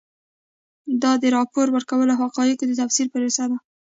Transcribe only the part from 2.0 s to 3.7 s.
او حقایقو د تفسیر پروسه ده.